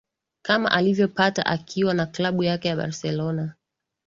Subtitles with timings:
[0.41, 3.53] kama alivyopata akiwa na Klabu yake ya Barcelona